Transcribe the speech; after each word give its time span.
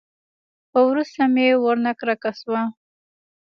خو 0.69 0.79
وروسته 0.91 1.21
مې 1.33 1.47
ورنه 1.63 1.91
کرکه 1.99 2.29
وسوه. 2.35 2.63